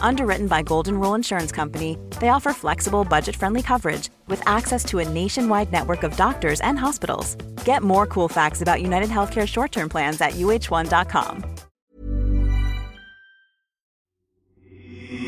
[0.00, 4.98] Underwritten by Golden Rule Insurance Company, they offer flexible, budget friendly coverage with access to
[5.00, 7.36] a nationwide network of doctors and hospitals.
[7.64, 11.44] Get more cool facts about United Healthcare short term plans at uh1.com.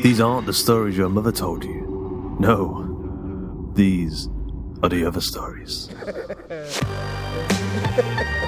[0.01, 2.35] These aren't the stories your mother told you.
[2.39, 4.27] No, these
[4.81, 5.89] are the other stories.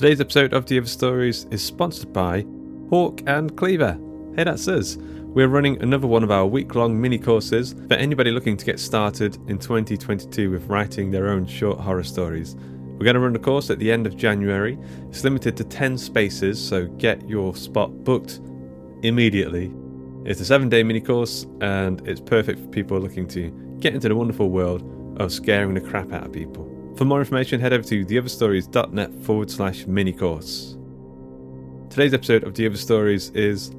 [0.00, 2.46] Today's episode of The Other Stories is sponsored by
[2.88, 4.00] Hawk and Cleaver.
[4.34, 4.96] Hey, that's us.
[4.96, 8.80] We're running another one of our week long mini courses for anybody looking to get
[8.80, 12.56] started in 2022 with writing their own short horror stories.
[12.56, 14.78] We're going to run the course at the end of January.
[15.10, 18.40] It's limited to 10 spaces, so get your spot booked
[19.02, 19.70] immediately.
[20.24, 23.50] It's a seven day mini course and it's perfect for people looking to
[23.80, 24.82] get into the wonderful world
[25.20, 26.69] of scaring the crap out of people.
[27.00, 30.76] For more information, head over to theotherstories.net forward slash mini course.
[31.88, 33.74] Today's episode of The Other Stories is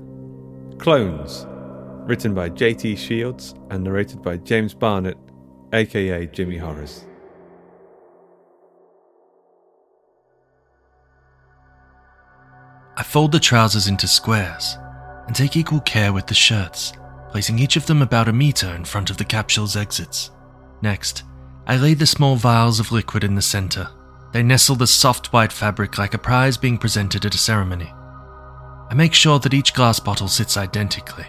[0.80, 1.46] Clones,
[2.10, 5.20] written by JT Shields and narrated by James Barnett,
[5.72, 7.06] aka Jimmy Horrors.
[12.98, 14.80] I fold the trousers into squares
[15.28, 16.94] and take equal care with the shirts,
[17.30, 20.32] placing each of them about a meter in front of the capsule's exits.
[20.82, 21.24] Next,
[21.72, 23.88] I lay the small vials of liquid in the center.
[24.34, 27.90] They nestle the soft white fabric like a prize being presented at a ceremony.
[28.90, 31.28] I make sure that each glass bottle sits identically.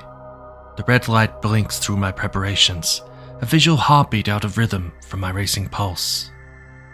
[0.77, 3.03] The red light blinks through my preparations,
[3.41, 6.33] a visual heartbeat out of rhythm from my racing pulse.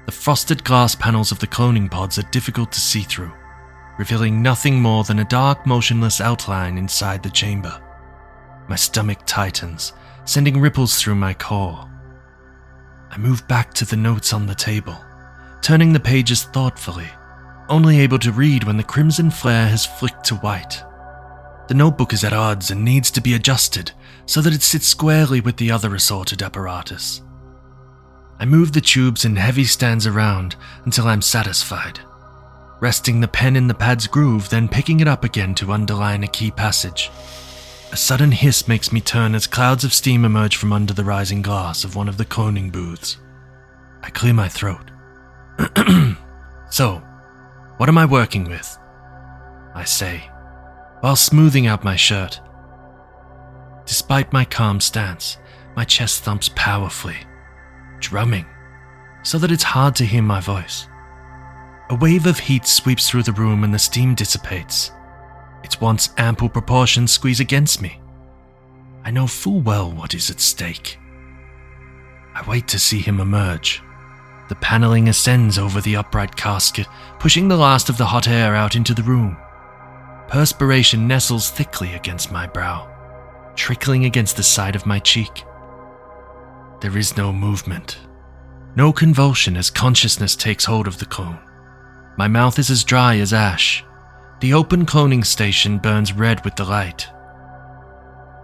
[0.05, 3.33] The frosted glass panels of the cloning pods are difficult to see through,
[3.99, 7.81] revealing nothing more than a dark, motionless outline inside the chamber.
[8.69, 9.95] My stomach tightens,
[10.27, 11.89] sending ripples through my core.
[13.11, 14.97] I move back to the notes on the table,
[15.63, 17.09] turning the pages thoughtfully,
[17.69, 20.83] only able to read when the crimson flare has flicked to white.
[21.69, 23.93] The notebook is at odds and needs to be adjusted
[24.27, 27.23] so that it sits squarely with the other assorted apparatus.
[28.39, 32.01] I move the tubes and heavy stands around until I'm satisfied,
[32.81, 36.29] resting the pen in the pad's groove, then picking it up again to underline a
[36.29, 37.11] key passage.
[37.91, 41.41] A sudden hiss makes me turn as clouds of steam emerge from under the rising
[41.41, 43.17] glass of one of the cloning booths.
[44.03, 44.91] I clear my throat.
[46.71, 47.03] so,
[47.79, 48.79] what am I working with?
[49.75, 50.31] I say,
[51.01, 52.41] while smoothing out my shirt.
[53.87, 55.39] Despite my calm stance,
[55.75, 57.17] my chest thumps powerfully,
[58.01, 58.47] drumming,
[59.23, 60.87] so that it's hard to hear my voice.
[61.89, 64.93] A wave of heat sweeps through the room and the steam dissipates.
[65.69, 68.01] Its once ample proportions squeeze against me.
[69.05, 70.99] I know full well what is at stake.
[72.35, 73.83] I wait to see him emerge.
[74.49, 76.87] The paneling ascends over the upright casket,
[77.19, 79.37] pushing the last of the hot air out into the room.
[80.29, 82.89] Perspiration nestles thickly against my brow,
[83.55, 85.45] trickling against the side of my cheek.
[86.81, 87.99] There is no movement,
[88.75, 91.39] no convulsion as consciousness takes hold of the clone.
[92.17, 93.85] My mouth is as dry as ash.
[94.41, 97.09] The open cloning station burns red with the light.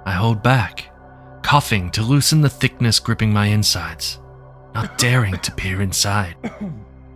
[0.05, 0.91] I hold back,
[1.43, 4.19] coughing to loosen the thickness gripping my insides,
[4.75, 6.35] not daring to peer inside.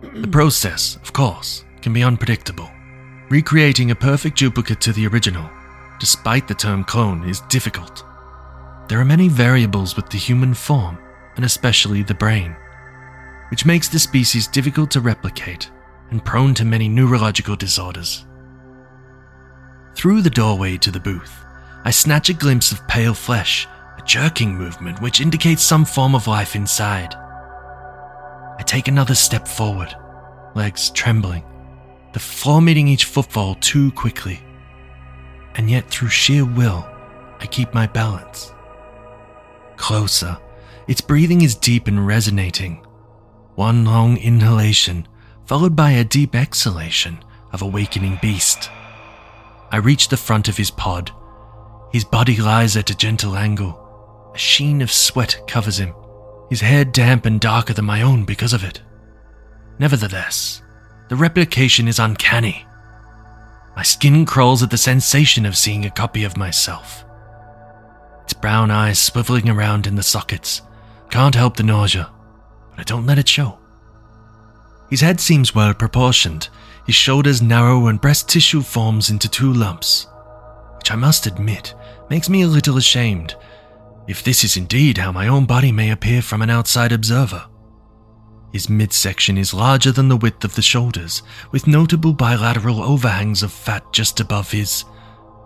[0.01, 2.71] The process, of course, can be unpredictable.
[3.29, 5.49] Recreating a perfect duplicate to the original,
[5.99, 8.05] despite the term clone, is difficult.
[8.87, 10.97] There are many variables with the human form,
[11.35, 12.55] and especially the brain,
[13.51, 15.69] which makes the species difficult to replicate
[16.11, 18.25] and prone to many neurological disorders.
[19.99, 21.43] Through the doorway to the booth,
[21.83, 23.67] I snatch a glimpse of pale flesh,
[23.97, 27.13] a jerking movement which indicates some form of life inside.
[28.57, 29.93] I take another step forward,
[30.55, 31.43] legs trembling,
[32.13, 34.39] the floor meeting each footfall too quickly.
[35.55, 36.89] And yet, through sheer will,
[37.41, 38.53] I keep my balance.
[39.75, 40.37] Closer,
[40.87, 42.85] its breathing is deep and resonating.
[43.55, 45.09] One long inhalation,
[45.45, 48.69] followed by a deep exhalation of awakening beast.
[49.71, 51.11] I reach the front of his pod.
[51.91, 54.31] His body lies at a gentle angle.
[54.33, 55.93] A sheen of sweat covers him,
[56.49, 58.81] his hair damp and darker than my own because of it.
[59.79, 60.61] Nevertheless,
[61.07, 62.65] the replication is uncanny.
[63.75, 67.05] My skin crawls at the sensation of seeing a copy of myself.
[68.23, 70.61] Its brown eyes swiveling around in the sockets.
[71.09, 72.11] Can't help the nausea,
[72.71, 73.57] but I don't let it show.
[74.89, 76.49] His head seems well proportioned,
[76.89, 80.07] his shoulders narrow and breast tissue forms into two lumps,
[80.77, 81.75] which I must admit
[82.09, 83.35] makes me a little ashamed,
[84.07, 87.45] if this is indeed how my own body may appear from an outside observer.
[88.51, 91.21] His midsection is larger than the width of the shoulders,
[91.51, 94.83] with notable bilateral overhangs of fat just above his.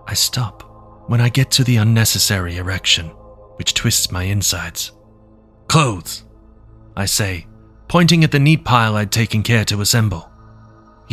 [0.08, 0.64] I stop
[1.10, 3.08] when I get to the unnecessary erection,
[3.58, 4.94] which twists my insides.
[5.68, 6.24] Clothes,
[6.96, 7.48] I say,
[7.90, 10.30] pointing at the neat pile I'd taken care to assemble.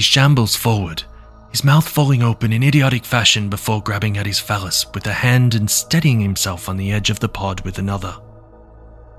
[0.01, 1.03] He shambles forward,
[1.51, 5.55] his mouth falling open in idiotic fashion before grabbing at his phallus with a hand
[5.55, 8.17] and steadying himself on the edge of the pod with another.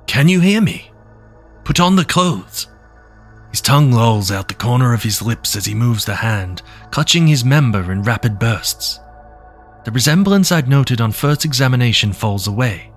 [0.08, 0.90] Can you hear me?
[1.66, 2.66] Put on the clothes.
[3.52, 7.28] His tongue lolls out the corner of his lips as he moves the hand, clutching
[7.28, 9.00] his member in rapid bursts.
[9.86, 12.92] The resemblance I'd noted on first examination falls away,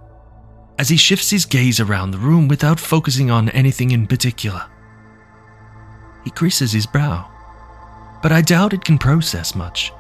[0.78, 4.64] as he shifts his gaze around the room without focusing on anything in particular.
[6.25, 7.30] He creases his brow,
[8.25, 9.93] but I doubt it can process much.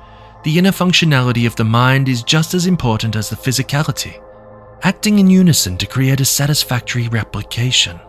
[0.44, 4.18] The inner functionality of the mind is just as important as the physicality,
[4.82, 8.00] acting in unison to create a satisfactory replication.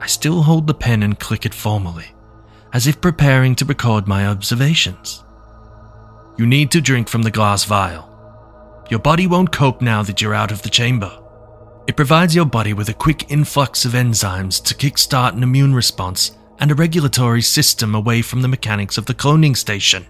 [0.00, 2.06] I still hold the pen and click it formally,
[2.72, 5.22] as if preparing to record my observations.
[6.38, 8.08] You need to drink from the glass vial.
[8.88, 11.12] Your body won't cope now that you're out of the chamber.
[11.86, 16.30] It provides your body with a quick influx of enzymes to kickstart an immune response
[16.58, 20.06] and a regulatory system away from the mechanics of the cloning station.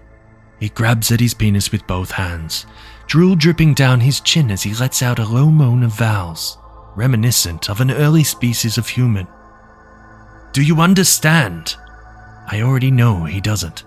[0.60, 2.66] He grabs at his penis with both hands,
[3.06, 6.58] drool dripping down his chin as he lets out a low moan of vowels,
[6.96, 9.26] reminiscent of an early species of human.
[10.52, 11.76] Do you understand?
[12.46, 13.84] I already know he doesn't.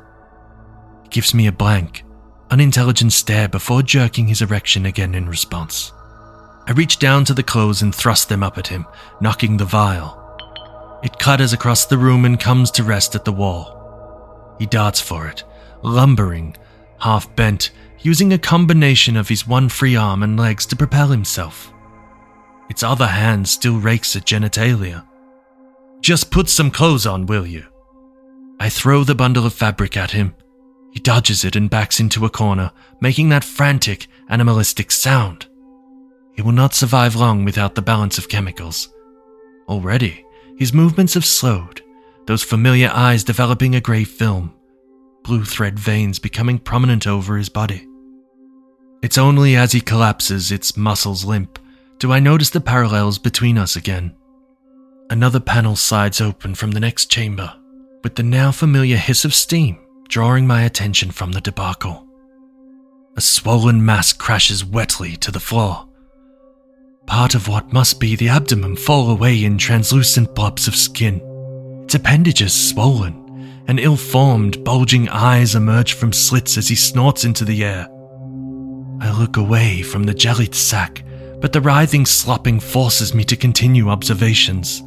[1.04, 2.04] He gives me a blank,
[2.50, 5.94] unintelligent stare before jerking his erection again in response.
[6.68, 8.86] I reach down to the clothes and thrust them up at him,
[9.22, 10.27] knocking the vial.
[11.04, 14.56] It clatters across the room and comes to rest at the wall.
[14.60, 15.44] He darts for it,
[15.84, 16.56] lumbering,
[17.00, 21.72] half bent, using a combination of his one free arm and legs to propel himself.
[22.70, 25.06] Its other hand still rakes at genitalia.
[26.02, 27.66] Just put some clothes on, will you?
[28.60, 30.36] I throw the bundle of fabric at him.
[30.92, 35.46] He dodges it and backs into a corner, making that frantic, animalistic sound.
[36.34, 38.90] He will not survive long without the balance of chemicals.
[39.68, 40.26] Already,
[40.58, 41.82] his movements have slowed,
[42.26, 44.54] those familiar eyes developing a grey film,
[45.24, 47.88] blue thread veins becoming prominent over his body.
[49.02, 51.60] It's only as he collapses, its muscles limp,
[52.00, 54.16] do I notice the parallels between us again.
[55.10, 57.54] Another panel slides open from the next chamber,
[58.04, 62.08] with the now familiar hiss of steam drawing my attention from the debacle.
[63.16, 65.88] A swollen mass crashes wetly to the floor.
[67.08, 71.22] Part of what must be the abdomen fall away in translucent blobs of skin.
[71.86, 77.46] Its appendages swollen, and ill formed, bulging eyes emerge from slits as he snorts into
[77.46, 77.88] the air.
[79.00, 81.04] I look away from the jellied sack,
[81.40, 84.84] but the writhing slopping forces me to continue observations.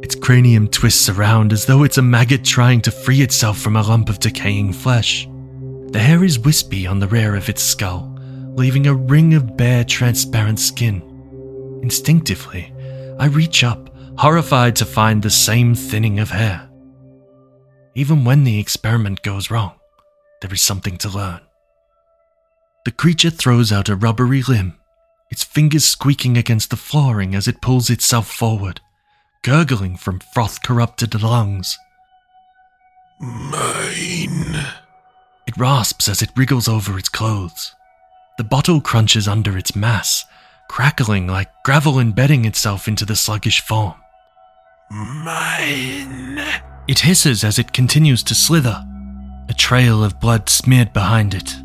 [0.00, 3.82] Its cranium twists around as though it's a maggot trying to free itself from a
[3.82, 5.28] lump of decaying flesh.
[5.90, 8.16] The hair is wispy on the rear of its skull,
[8.54, 11.02] leaving a ring of bare, transparent skin.
[11.82, 12.72] Instinctively,
[13.18, 16.68] I reach up, horrified to find the same thinning of hair.
[17.94, 19.74] Even when the experiment goes wrong,
[20.40, 21.40] there is something to learn.
[22.84, 24.78] The creature throws out a rubbery limb,
[25.30, 28.80] its fingers squeaking against the flooring as it pulls itself forward,
[29.42, 31.76] gurgling from froth corrupted lungs.
[33.20, 34.64] Mine.
[35.46, 37.74] It rasps as it wriggles over its clothes.
[38.36, 40.24] The bottle crunches under its mass,
[40.68, 43.94] crackling like gravel embedding itself into the sluggish foam.
[44.90, 46.40] Mine.
[46.86, 48.84] It hisses as it continues to slither,
[49.48, 51.56] a trail of blood smeared behind it.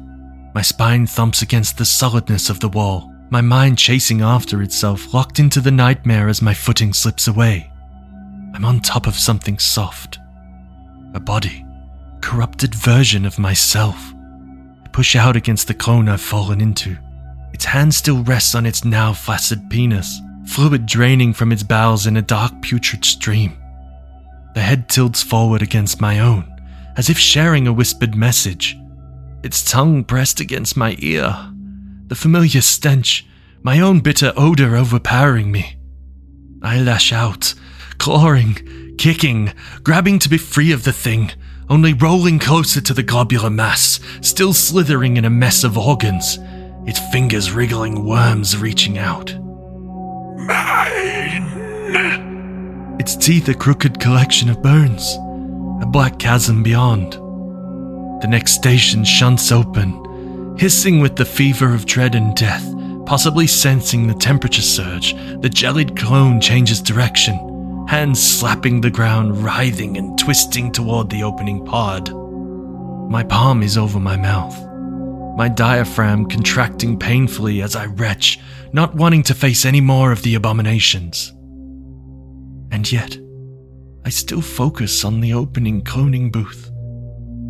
[0.54, 5.40] My spine thumps against the solidness of the wall, my mind chasing after itself, locked
[5.40, 7.72] into the nightmare as my footing slips away.
[8.54, 10.20] I'm on top of something soft.
[11.14, 11.66] A body.
[12.22, 14.14] Corrupted version of myself.
[14.86, 16.98] I push out against the clone I've fallen into.
[17.54, 22.18] Its hand still rests on its now flaccid penis, fluid draining from its bowels in
[22.18, 23.58] a dark putrid stream.
[24.56, 26.46] The head tilts forward against my own,
[26.98, 28.78] as if sharing a whispered message.
[29.44, 31.36] Its tongue pressed against my ear.
[32.08, 33.26] The familiar stench,
[33.62, 35.78] my own bitter odor overpowering me.
[36.62, 37.54] I lash out,
[37.98, 41.32] clawing, kicking, grabbing to be free of the thing,
[41.70, 46.38] only rolling closer to the globular mass, still slithering in a mess of organs,
[46.86, 49.34] its fingers wriggling worms reaching out.
[50.38, 51.54] Mine.
[53.00, 55.18] Its teeth a crooked collection of bones,
[55.82, 57.14] a black chasm beyond.
[58.22, 62.66] The next station shunts open, hissing with the fever of dread and death,
[63.06, 65.14] possibly sensing the temperature surge.
[65.42, 71.66] The jellied clone changes direction, hands slapping the ground, writhing and twisting toward the opening
[71.66, 72.12] pod.
[73.10, 74.58] My palm is over my mouth,
[75.36, 78.40] my diaphragm contracting painfully as I retch,
[78.72, 81.32] not wanting to face any more of the abominations.
[82.72, 83.18] And yet,
[84.06, 86.70] I still focus on the opening cloning booth.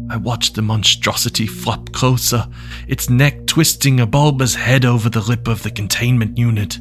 [0.09, 2.47] I watch the monstrosity flop closer,
[2.87, 6.79] its neck twisting a bulbous head over the lip of the containment unit,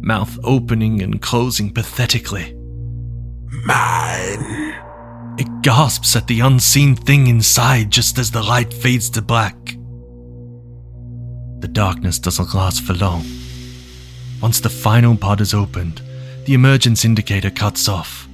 [0.00, 2.54] mouth opening and closing pathetically.
[3.64, 4.74] Mine.
[5.38, 9.76] It gasps at the unseen thing inside just as the light fades to black.
[11.62, 13.24] The darkness doesn't last for long.
[14.40, 16.02] Once the final pod is opened,
[16.44, 18.26] the emergence indicator cuts off.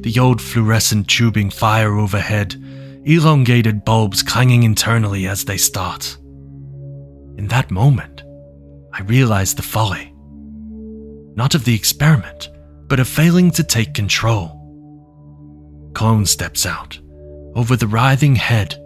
[0.00, 2.54] The old fluorescent tubing fire overhead,
[3.04, 6.16] elongated bulbs clanging internally as they start.
[7.36, 8.22] In that moment,
[8.94, 10.14] I realize the folly.
[11.36, 12.48] Not of the experiment,
[12.88, 14.48] but of failing to take control.
[15.92, 16.98] Clone steps out,
[17.54, 18.76] over the writhing head,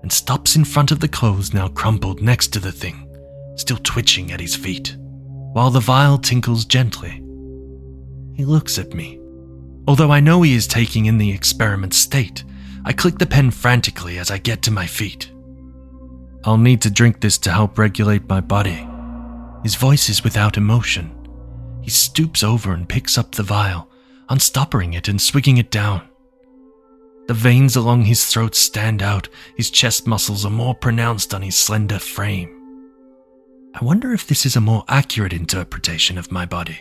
[0.00, 3.06] and stops in front of the clothes now crumpled next to the thing,
[3.60, 4.96] still twitching at his feet,
[5.52, 7.22] while the vial tinkles gently.
[8.34, 9.20] He looks at me.
[9.86, 12.44] Although I know he is taking in the experiment state,
[12.84, 15.30] I click the pen frantically as I get to my feet.
[16.44, 18.86] I'll need to drink this to help regulate my body.
[19.62, 21.10] His voice is without emotion.
[21.82, 23.90] He stoops over and picks up the vial,
[24.30, 26.02] unstoppering it and swigging it down.
[27.26, 31.56] The veins along his throat stand out, his chest muscles are more pronounced on his
[31.56, 32.59] slender frame.
[33.72, 36.78] I wonder if this is a more accurate interpretation of my body.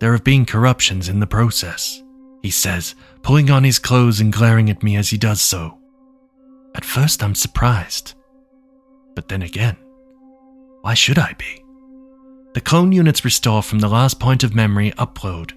[0.00, 2.02] There have been corruptions in the process,
[2.42, 5.78] he says, pulling on his clothes and glaring at me as he does so.
[6.74, 8.14] At first, I'm surprised.
[9.14, 9.76] But then again,
[10.82, 11.64] why should I be?
[12.52, 15.52] The clone units restore from the last point of memory upload.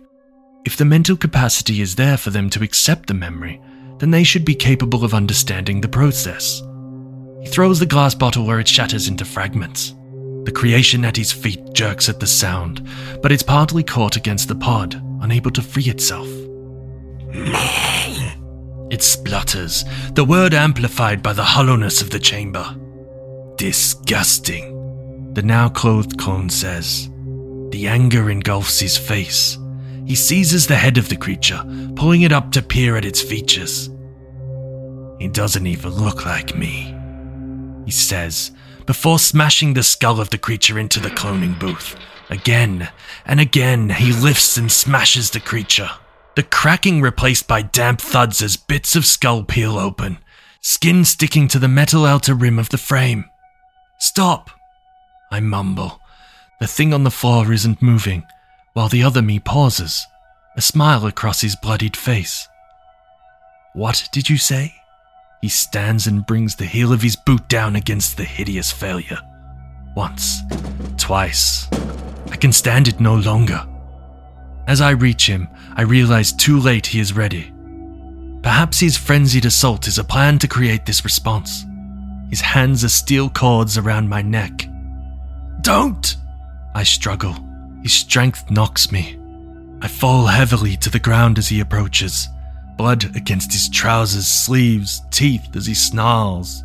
[0.65, 3.61] If the mental capacity is there for them to accept the memory,
[3.99, 6.61] then they should be capable of understanding the process.
[7.41, 9.93] He throws the glass bottle where it shatters into fragments.
[10.43, 12.87] The creation at his feet jerks at the sound,
[13.21, 16.27] but it's partly caught against the pod, unable to free itself.
[18.91, 22.75] It splutters, the word amplified by the hollowness of the chamber.
[23.55, 27.09] Disgusting, the now clothed clone says.
[27.69, 29.57] The anger engulfs his face.
[30.05, 31.63] He seizes the head of the creature,
[31.95, 33.89] pulling it up to peer at its features.
[35.19, 36.93] He doesn't even look like me,
[37.85, 38.51] he says,
[38.91, 41.95] before smashing the skull of the creature into the cloning booth.
[42.29, 42.89] Again
[43.25, 45.89] and again, he lifts and smashes the creature.
[46.35, 50.17] The cracking replaced by damp thuds as bits of skull peel open,
[50.59, 53.29] skin sticking to the metal outer rim of the frame.
[53.97, 54.49] Stop!
[55.31, 56.01] I mumble.
[56.59, 58.25] The thing on the floor isn't moving,
[58.73, 60.05] while the other me pauses,
[60.57, 62.45] a smile across his bloodied face.
[63.71, 64.80] What did you say?
[65.41, 69.19] He stands and brings the heel of his boot down against the hideous failure.
[69.95, 70.41] Once,
[70.97, 71.67] twice.
[72.31, 73.65] I can stand it no longer.
[74.67, 77.51] As I reach him, I realize too late he is ready.
[78.43, 81.65] Perhaps his frenzied assault is a plan to create this response.
[82.29, 84.67] His hands are steel cords around my neck.
[85.61, 86.15] Don't!
[86.73, 87.35] I struggle.
[87.81, 89.19] His strength knocks me.
[89.81, 92.29] I fall heavily to the ground as he approaches,
[92.77, 96.63] blood against his trousers, sleeves, teeth as he snarls.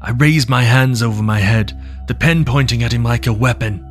[0.00, 3.84] I raise my hands over my head, the pen pointing at him like a weapon.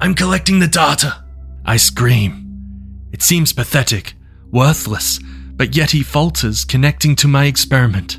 [0.00, 1.22] I'm collecting the data!
[1.64, 3.08] I scream.
[3.12, 4.14] It seems pathetic,
[4.52, 5.18] worthless,
[5.56, 8.18] but yet he falters, connecting to my experiment.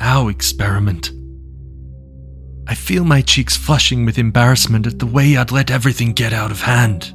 [0.00, 1.12] Our experiment.
[2.66, 6.50] I feel my cheeks flushing with embarrassment at the way I'd let everything get out
[6.50, 7.14] of hand.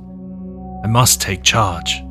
[0.84, 2.03] I must take charge.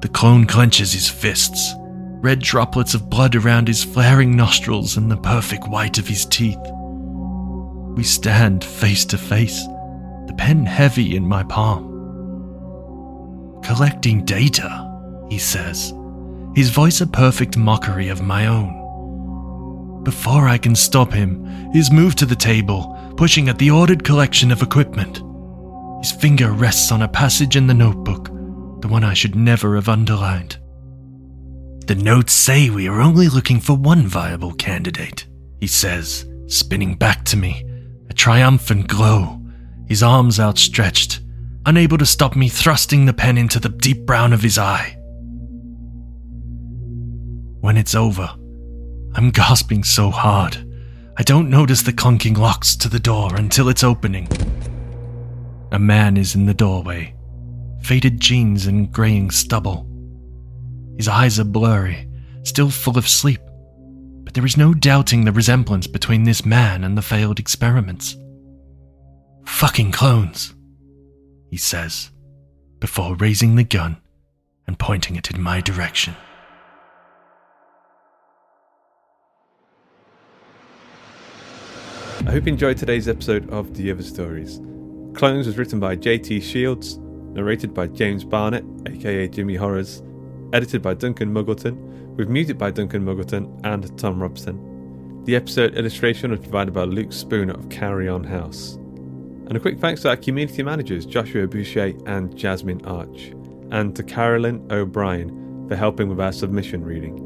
[0.00, 1.74] The clone clenches his fists,
[2.20, 6.58] red droplets of blood around his flaring nostrils and the perfect white of his teeth.
[7.96, 9.64] We stand face to face,
[10.26, 11.94] the pen heavy in my palm.
[13.64, 14.82] Collecting data,
[15.30, 15.94] he says,
[16.54, 20.02] his voice a perfect mockery of my own.
[20.04, 24.52] Before I can stop him, he's moved to the table, pushing at the ordered collection
[24.52, 25.22] of equipment.
[26.02, 28.30] His finger rests on a passage in the notebook,
[28.80, 30.58] the one I should never have underlined.
[31.86, 35.26] The notes say we are only looking for one viable candidate,
[35.60, 37.64] he says, spinning back to me,
[38.10, 39.40] a triumphant glow,
[39.88, 41.20] his arms outstretched,
[41.64, 44.96] unable to stop me thrusting the pen into the deep brown of his eye.
[47.60, 48.30] When it's over,
[49.14, 50.56] I'm gasping so hard,
[51.18, 54.28] I don't notice the clunking locks to the door until it's opening.
[55.72, 57.14] A man is in the doorway,
[57.86, 59.86] faded jeans and graying stubble.
[60.96, 62.08] His eyes are blurry,
[62.42, 63.40] still full of sleep,
[64.24, 68.16] but there is no doubting the resemblance between this man and the failed experiments.
[69.44, 70.52] Fucking clones
[71.48, 72.10] he says,
[72.80, 73.98] before raising the gun
[74.66, 76.16] and pointing it in my direction.
[82.26, 84.60] I hope you enjoyed today's episode of The Other Stories.
[85.14, 86.98] Clones was written by JT Shields,
[87.36, 90.02] narrated by James Barnett, aka Jimmy Horrors,
[90.52, 91.76] edited by Duncan Muggleton,
[92.16, 95.22] with music by Duncan Muggleton and Thom Robson.
[95.24, 98.76] The episode illustration was provided by Luke Spooner of Carrion House.
[99.48, 103.32] And a quick thanks to our community managers, Joshua Boucher and Jasmine Arch,
[103.70, 107.22] and to Carolyn O'Brien for helping with our submission reading.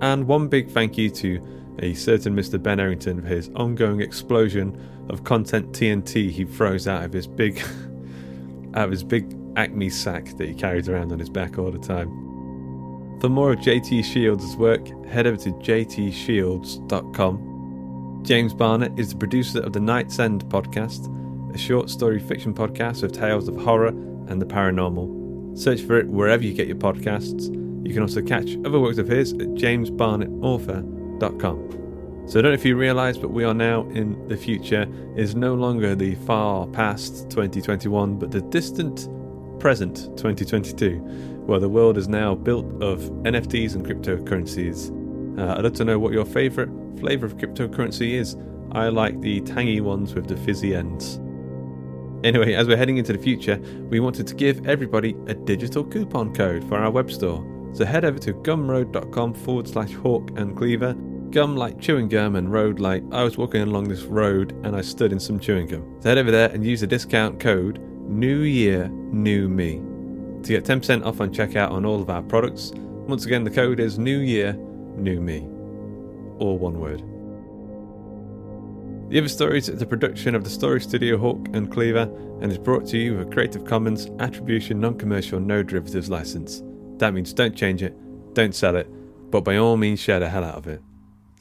[0.00, 1.40] And one big thank you to
[1.80, 2.60] a certain Mr.
[2.62, 7.62] Ben Errington for his ongoing explosion of content TNT he throws out of his big
[8.74, 11.78] out of his big Acme sack that he carries around on his back all the
[11.78, 12.08] time.
[13.20, 17.54] For more of JT Shields' work, head over to jtshields.com
[18.24, 21.12] James Barnett is the producer of the Night's End podcast,
[21.54, 25.58] a short story fiction podcast with tales of horror and the paranormal.
[25.58, 27.54] Search for it wherever you get your podcasts.
[27.86, 31.83] You can also catch other works of his at jamesbarnettauthor.com.
[32.26, 34.82] So I don't know if you realise, but we are now in the future.
[35.14, 39.08] It is no longer the far past 2021, but the distant
[39.60, 40.98] present 2022,
[41.46, 44.90] where the world is now built of NFTs and cryptocurrencies.
[45.38, 48.36] Uh, I'd love to know what your favourite flavour of cryptocurrency is.
[48.72, 51.20] I like the tangy ones with the fizzy ends.
[52.24, 53.58] Anyway, as we're heading into the future,
[53.90, 57.44] we wanted to give everybody a digital coupon code for our web store.
[57.74, 60.96] So head over to gumroad.com forward slash hawk and cleaver.
[61.34, 64.82] Gum like chewing gum and road like I was walking along this road and I
[64.82, 65.96] stood in some chewing gum.
[66.00, 69.82] So head over there and use the discount code New Year New Me
[70.44, 72.70] to get 10% off on checkout on all of our products.
[72.76, 74.52] Once again, the code is New Year
[74.96, 75.40] New Me
[76.38, 77.02] all one word.
[79.10, 82.02] The Other Stories is a production of the Story Studio Hawk and Cleaver
[82.42, 86.62] and is brought to you with a Creative Commons Attribution Non Commercial No Derivatives license.
[86.98, 87.96] That means don't change it,
[88.34, 88.88] don't sell it,
[89.32, 90.80] but by all means share the hell out of it.